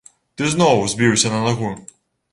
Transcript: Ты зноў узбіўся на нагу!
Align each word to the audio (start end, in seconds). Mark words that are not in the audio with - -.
Ты 0.41 0.47
зноў 0.53 0.81
узбіўся 0.85 1.33
на 1.37 1.43
нагу! 1.45 1.71